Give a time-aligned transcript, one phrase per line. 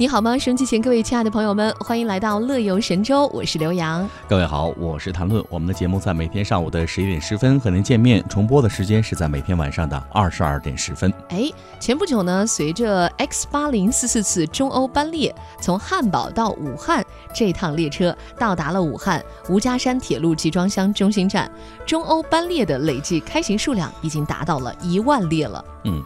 [0.00, 0.38] 你好吗？
[0.38, 4.08] 收机前各位亲爱的朋友们，欢迎来到乐游神州，我是刘洋。
[4.28, 5.44] 各位好，我是谭论。
[5.48, 11.12] 我们的节目在每天上午的十一点十分和您见面，重播的时间是在每天晚上的二十二点十分。
[11.30, 11.50] 哎，
[11.80, 17.04] 前不久呢，随着 X 八零四四次中欧班列从汉堡到武汉
[17.34, 21.50] 这趟列车到达了武汉吴家山铁路集装箱中心站，
[21.84, 25.64] 中欧班列的累计开行数量已经达到了一万列了。
[25.86, 26.00] 嗯。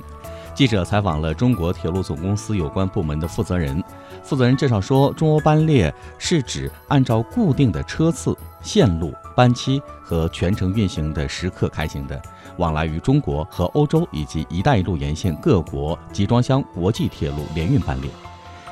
[0.55, 3.83] 记者采访了中国铁路总公司有关部门的负责人，
[4.23, 12.21] 负责人介绍说，中欧班列是指按照固定的车次、线路、班期和全程运行的时刻开行的，
[12.59, 18.11] 往来于中国和欧洲以及“一带一路”沿线各国集装箱国际铁路联运班列。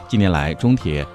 [0.06, 1.06] 近年来，中铁。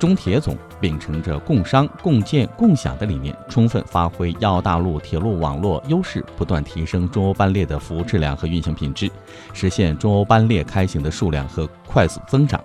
[0.00, 9.10] 中铁总秉承着共商、共建、共享的理念，充分发挥亚欧大陆铁路网络优势，不断提升中欧班列的服务质量和运行品质，
[9.52, 12.64] 实现中欧班列开行的数量和快速增长，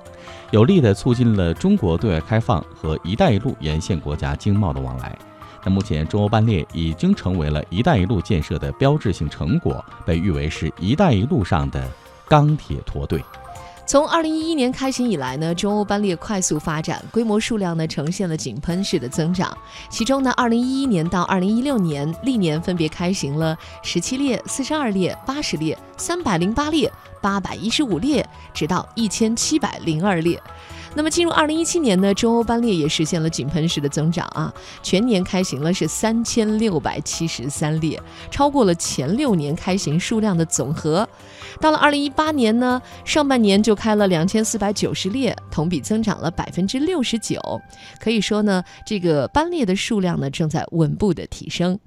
[0.52, 5.14] 有力地促进了中国对外开放和“一带一路”沿线国家经贸的往来。
[5.66, 11.86] 那目前，中欧班列已经成为了“一带一路”建设的标志性成果，被誉为是一带一路上的
[12.30, 13.22] 钢铁驼队。
[13.88, 19.56] 从二零一一年开行以来呢，中欧班列快速发展，规模数量呢呈现了井喷式的增长。
[19.90, 26.92] 其中呢，二零一一年到二零一六年历年分别开行了十七列、四十二列、八十列、三百零八列、
[27.26, 28.24] 八百一十五列，
[28.54, 30.40] 直到一千七百零二列。
[30.94, 41.10] 那么进入二零一七年呢，中欧班列也实现了井喷式的增长啊，全年开行了是三千六百七十三列，超过了前六年开行数量的总和。
[41.60, 47.42] 到了二零一八年呢，上半年就开了两千四百九十列，同比增长了百分之六十九。
[48.00, 51.80] 可以说呢，这个班列的数量呢正在稳步的提升。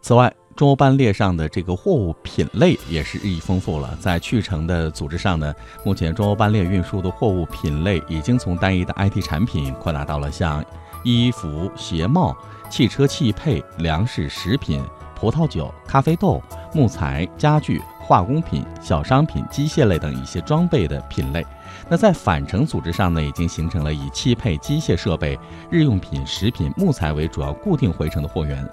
[0.00, 3.96] 此外，中欧班列上的这个货物品类也是日益丰富了。
[4.00, 5.52] 在去程的组织上呢，
[5.84, 10.64] 目前中欧班列运输的货物品类已经从单一的 IT 产品扩大到了像
[11.04, 12.36] 衣服、鞋帽、
[12.70, 14.82] 汽车汽配、粮食、食品、
[15.16, 16.42] 葡萄酒、咖啡豆、
[16.74, 21.44] 木材、家具、化工品、小商品、机械类等一些装备的品类。
[21.88, 25.38] 那在返程组织上呢，已经形成了以汽配、机械设备、
[25.70, 28.68] 日用品、食品、木材为主要固定回程的货源。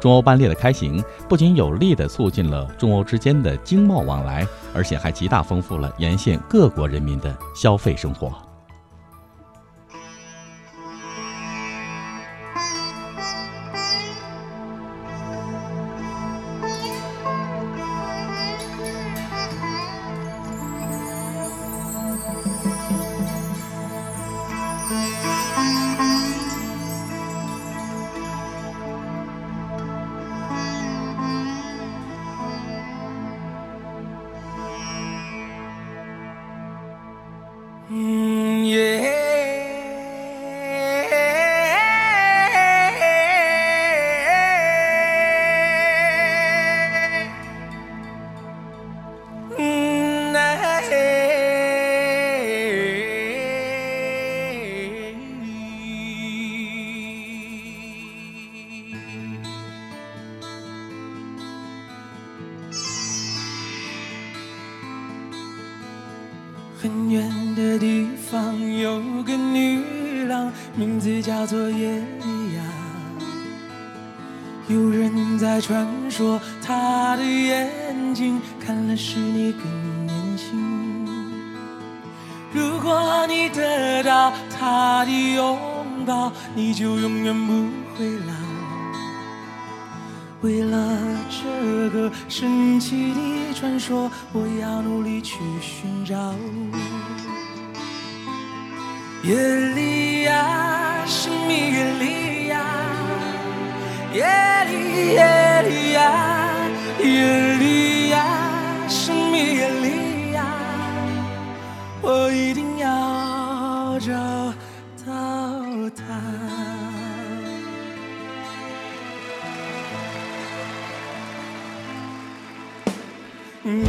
[0.00, 8.47] 中欧班列的开行，不仅有力地促进了中欧之间的经贸往来，而且还极大丰富了沿线各国人民的消费生活。
[66.88, 72.62] 很远的地方有个女郎，名字叫做耶利亚。
[74.68, 77.70] 有人在传说，她的眼
[78.14, 81.06] 睛看了使你更年轻。
[82.54, 85.58] 如果你得到她的拥
[86.06, 87.52] 抱，你就永远不
[87.98, 88.47] 会老。
[90.40, 90.96] 为了
[91.28, 96.14] 这个神奇的传说，我要努力去寻找。
[99.24, 99.34] 耶
[99.74, 102.60] 利亚，神秘耶利亚，
[104.14, 104.24] 耶
[104.70, 106.00] 利耶利亚，
[107.02, 108.24] 耶利亚，
[108.88, 110.44] 神秘耶利亚，
[112.00, 114.12] 我一定要找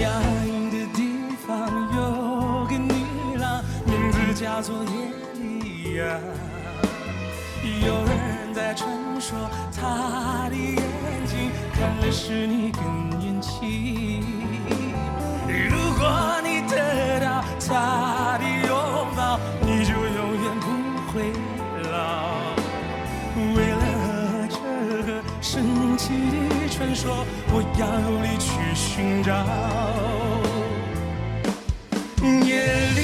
[0.01, 0.09] 亚
[0.45, 4.91] 影的地方有个女郎，名字叫做耶
[5.35, 6.19] 利亚。
[7.85, 9.37] 有人在传说，
[9.75, 10.75] 她的眼
[11.25, 13.98] 睛看了使你更年轻。
[27.01, 29.31] 说，我要努力去寻找。
[32.45, 32.51] 夜
[32.93, 32.99] 里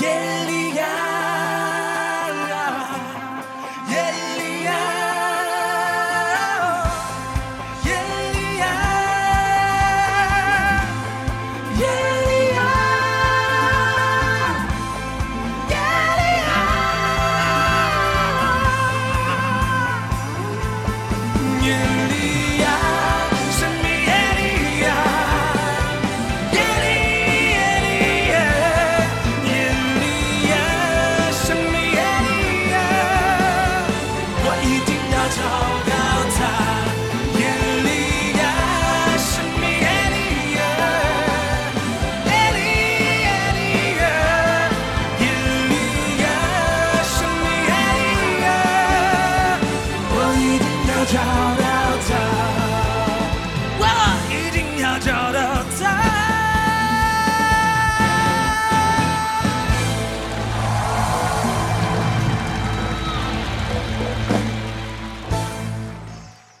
[0.00, 0.61] 夜里